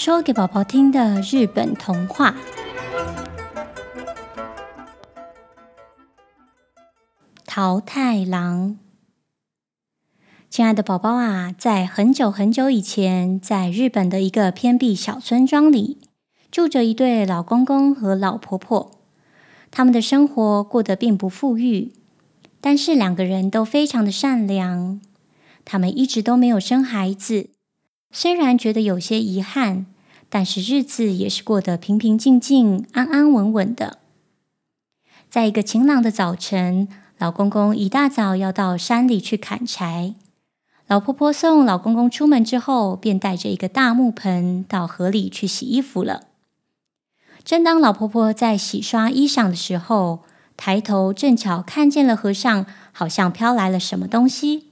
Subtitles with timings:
[0.00, 2.30] 说给宝宝听的日本童话
[7.44, 8.68] 《桃太郎》。
[10.48, 15.98] 亲爱的宝宝啊，在很久很久以前，在日本的一个偏僻小村庄里，
[16.52, 19.00] 住着一对老公公和老婆婆。
[19.72, 21.92] 他们的生活过得并不富裕，
[22.60, 25.00] 但是两个人都非常的善良。
[25.64, 27.50] 他们一直都没有生孩子。
[28.10, 29.86] 虽然觉得有些遗憾，
[30.28, 33.98] 但是日子也是过得平平静静、安安稳稳的。
[35.28, 36.88] 在一个晴朗的早晨，
[37.18, 40.14] 老公公一大早要到山里去砍柴，
[40.86, 46.28] 老婆婆送老公公出门之后，便带着一个大木盆到河里去洗衣服了。
[47.44, 50.20] 正当老婆婆在洗刷衣裳的时候，
[50.56, 54.67] 抬头正巧看见了河上好像飘来了什么东西。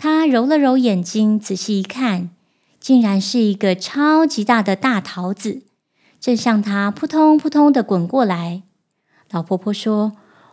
[0.00, 2.30] 他揉了揉眼睛，仔细一看，
[2.78, 5.62] 竟然是一个超级大的大桃子，
[6.20, 8.62] 正向他扑通扑通的滚过来。
[9.32, 10.12] 老婆婆说：“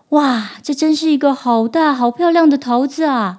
[0.09, 3.37] 哇，这真是一个好大、好漂亮的桃子啊！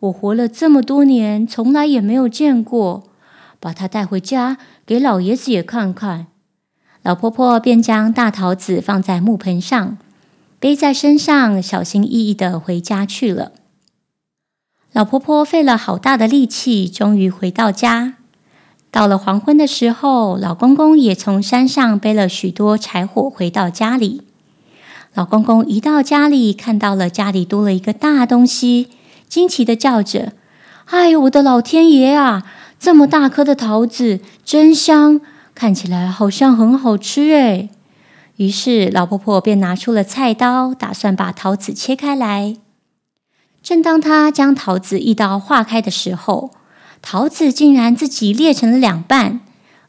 [0.00, 3.04] 我活了这么多年，从来也没有见过。
[3.58, 6.26] 把它带回家，给老爷子也看看。”
[7.02, 9.96] 老婆婆便将大桃子放在木盆上，
[10.60, 13.52] 背在身上，小心翼翼的回家去了。
[14.92, 18.14] 老婆婆费了好大的力气，终于回到家。
[18.90, 24.22] 到了黄昏的时候，老公公也从山上背了许多柴火回到家里。
[25.14, 28.88] 老公公一到家里，看到了家里多了一个大东西，
[29.28, 30.32] 惊奇的叫着
[30.86, 32.44] ：“哎呦，我的老天爷啊！
[32.80, 35.20] 这么大颗的桃子，真香，
[35.54, 37.68] 看起来好像很好吃诶。”
[38.36, 42.56] 于是老婆婆便拿出了菜刀，打算把桃子切开来。
[43.62, 46.50] 正当他将桃子一刀划开的时候，
[47.02, 49.40] 桃子竟然自己裂成了两半，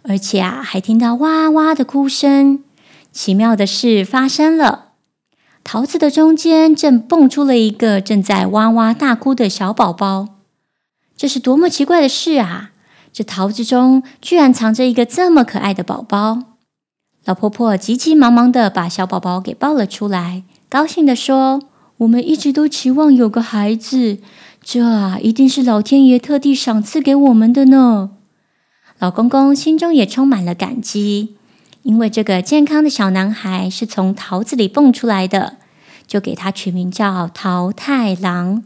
[0.03, 2.64] 而且啊，还听到哇哇的哭声。
[3.12, 4.90] 奇妙的事发生了，
[5.63, 10.28] 桃子的中间正蹦出了一个正在哇哇大哭的小宝宝。
[11.18, 12.72] 这是多么奇怪的事啊！
[13.12, 16.44] 这桃子中居然藏着一个这么可爱的宝宝。
[17.25, 21.62] 老婆婆急急忙忙的把小宝宝给抱了出来，高兴的说。
[21.99, 24.19] 我们一直都期望有个孩子，
[24.63, 28.11] 这啊，一定是老天爷特地赏赐给我们的呢。
[28.99, 31.35] 老公公心中也充满了感激，
[31.83, 35.57] 因为这个健康的小男孩是从桃子里蹦出来的，
[36.07, 38.63] 就给他取名叫桃太郎。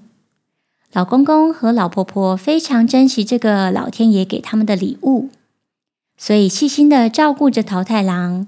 [0.91, 5.29] 老公公和老婆婆非常珍惜这个老天爷给他们的礼物，
[6.17, 8.45] 所以细心的照顾着桃太郎。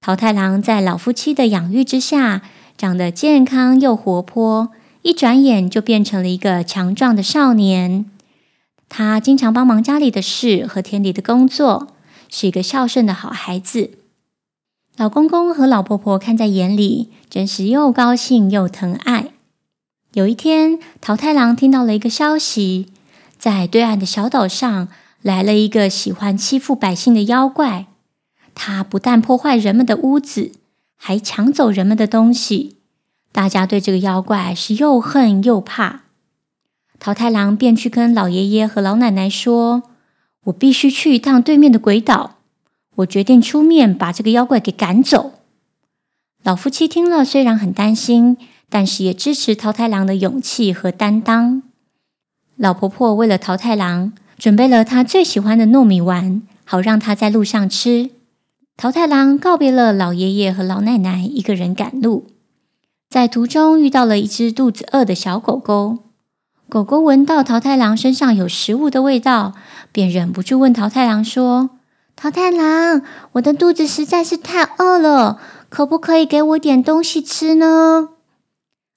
[0.00, 2.42] 桃太郎在老夫妻的养育之下，
[2.76, 4.70] 长得健康又活泼，
[5.02, 8.06] 一转眼就变成了一个强壮的少年。
[8.88, 11.88] 他经常帮忙家里的事和田里的工作，
[12.28, 13.92] 是一个孝顺的好孩子。
[14.96, 19.30] 老公公和老婆婆看在眼里，真是又高兴又疼爱。
[20.12, 22.88] 有一天，桃太郎听到了一个消息，
[23.38, 24.88] 在对岸的小岛上
[25.22, 27.86] 来了一个喜欢欺负百姓的妖怪。
[28.54, 30.52] 他不但破坏人们的屋子，
[31.04, 32.76] 还抢走人们的东西，
[33.32, 36.02] 大家对这个妖怪是又恨又怕。
[37.00, 39.82] 桃太郎便去跟老爷爷和老奶奶说
[40.46, 42.36] ：“我必须去一趟对面的鬼岛，
[42.94, 45.40] 我决定出面把这个妖怪给赶走。”
[46.44, 48.36] 老夫妻听了，虽然很担心，
[48.68, 51.64] 但是也支持桃太郎的勇气和担当。
[52.54, 58.10] 老婆婆为了桃太郎准备了他最喜欢的糯米丸，好让他在路上吃。
[58.76, 62.26] 桃太郎告别了老爷爷和老奶奶，一个人赶路。
[63.08, 65.98] 在途中遇到了一只肚子饿的小狗狗，
[66.68, 69.52] 狗狗闻到桃太郎身上有食物的味道，
[69.92, 71.70] 便忍不住问桃太郎说
[72.16, 73.02] ：“桃太郎，
[73.32, 78.08] 我的肚子实在是太饿了，可不可以给我点东西吃呢？”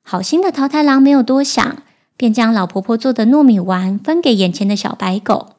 [0.01, 1.77] 好心的桃太郎没有多想，
[2.15, 5.57] 便将老婆婆做的糯米丸分给眼前的小白狗。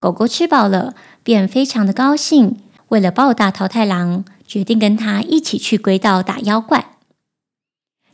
[0.00, 0.94] 狗狗吃饱了，
[1.24, 2.56] 便非常的高兴。
[2.88, 6.92] 为了报答桃太郎，决定跟他一起去鬼岛打妖怪。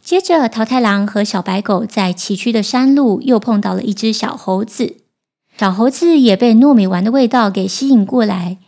[0.03, 4.97] 接着，桃太郎和小白狗在崎岖的山路又碰到了一只小猴子。
[5.57, 8.59] 小猴子也被糯米丸的味道给吸引过来，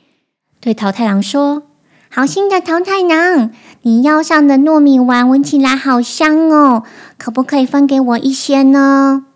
[0.60, 1.64] 对桃太郎说
[2.08, 3.50] ：“好心的桃太郎，
[3.82, 6.84] 你腰上的糯米丸闻起来好香哦，
[7.18, 9.26] 可不可以分给我一些呢？”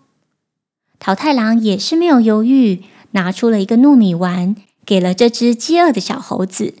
[0.97, 4.55] 桃太郎也是没有犹豫，拿出了一个糯米丸。
[4.85, 6.75] 给了这只饥饿的小猴子，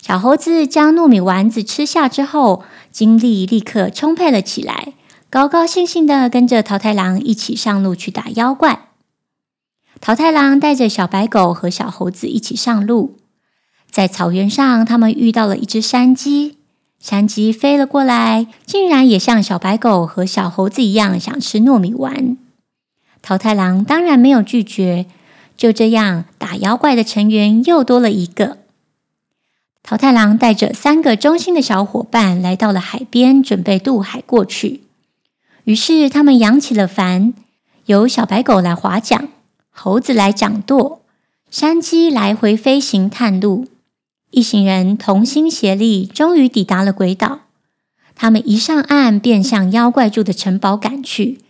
[0.00, 4.92] 小猴子将糯米丸子吃下之后，精力立刻充沛了起来，
[5.30, 8.88] 高高兴兴地跟着桃太郎一起上路去打妖怪。
[10.00, 13.16] 桃太郎带着小白狗和小猴子一起上路，
[13.90, 16.58] 在草原上，他们遇到了一只山鸡。
[16.98, 22.36] 山鸡飞了过来，竟然也像小白狗和小猴子一样想吃糯米丸。
[23.20, 25.06] 桃太郎当然没有拒绝。
[25.56, 28.58] 就这样，打妖怪的成员又多了一个。
[29.82, 34.82] 桃太郎带着三个忠心的小伙伴来到了海边，准备渡海过去。
[35.64, 37.34] 于是他们扬起了帆，
[37.86, 39.28] 由小白狗来划桨，
[39.70, 41.02] 猴子来掌舵，
[41.50, 43.66] 山鸡来回飞行探路。
[44.30, 47.40] 一行人同心协力，终于抵达了鬼岛。
[48.14, 51.40] 他们一上岸，便向妖怪住的城堡赶去，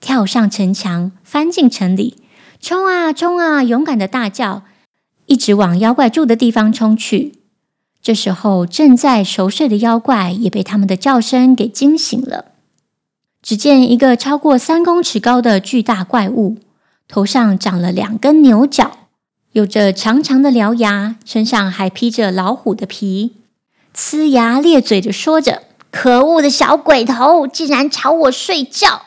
[0.00, 2.16] 跳上城墙，翻进城里，
[2.60, 3.62] 冲啊冲啊！
[3.62, 4.64] 勇敢的大叫，
[5.24, 7.32] 一直往妖怪住的地方冲去。
[8.02, 12.52] 这时候，正在熟睡的妖怪也被他们的叫声给惊醒了。
[13.42, 16.58] 只见一个超过三公尺高的巨大怪物，
[17.08, 18.98] 头上长了两根牛角。
[19.52, 23.32] 有着长长的獠牙，身上还披着老虎的皮，
[23.96, 29.02] 呲牙咧嘴的说着：“可恶的小鬼头，竟然吵我睡觉，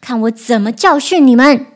[0.00, 1.66] 看我怎么教训你们！”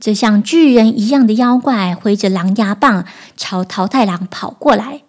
[0.00, 3.04] 这像巨人一样的妖怪挥着狼牙棒
[3.36, 5.02] 朝桃太郎跑过来，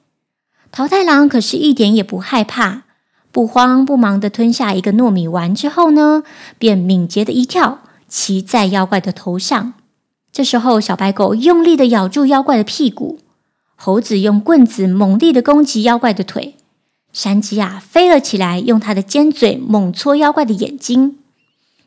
[0.71, 2.83] 桃太郎可是一点也不害怕，
[3.31, 6.24] 不慌不忙的吞下一个糯米丸之后呢，
[6.57, 9.74] 便敏捷的一跳，骑在妖怪的头上。
[10.31, 13.19] 这时候，小白狗用力的咬住妖怪的屁股，
[13.75, 16.56] 猴子用棍子猛力的攻击妖怪的腿，
[17.13, 21.19] 山鸡啊飞了起来，用它的尖嘴猛戳妖怪的眼睛。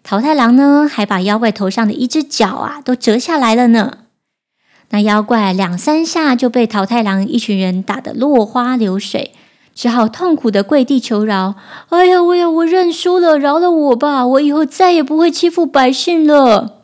[0.02, 3.98] 桃太郎呢，还把妖怪头上的一只角啊都折下来了呢。
[4.90, 9.32] 那妖怪两三下就被桃太郎一群人打得落花流水，
[9.74, 11.54] 只好痛苦的跪地求饶
[11.88, 16.82] ：“哎呀，我呀，我认输了，饶了我吧，我以后再也不会欺负百姓了。”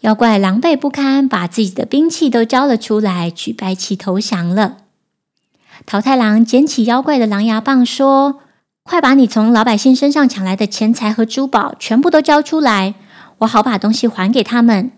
[0.00, 4.78] 妖怪狼狈不堪，把自己的兵器都交了出来，举白旗投降了。
[5.86, 8.40] 桃太郎捡起妖怪的狼牙棒，说
[8.84, 12.94] ：“快把你从老百姓身上抢来的钱财和珠宝全部都交出来，
[13.38, 14.90] 我好把东西还给他们。”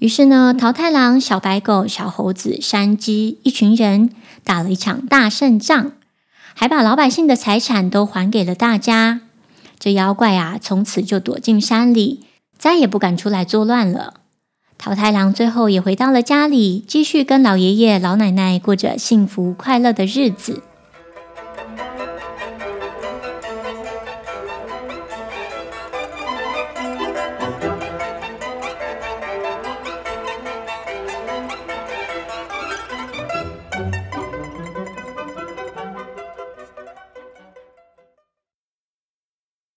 [0.00, 4.10] 于是呢，桃太郎、小白狗、小猴子、山鸡一群人
[4.42, 5.92] 打了一场大胜仗，
[6.54, 9.20] 还把老百姓的财产都还给了大家。
[9.78, 12.24] 这妖怪啊，从此就躲进山里。
[12.58, 14.14] 再也不敢出来作乱了。
[14.78, 20.62] 桃太郎最后也回到了家里，继续跟老爷爷、老奶奶过着幸福快乐的日子。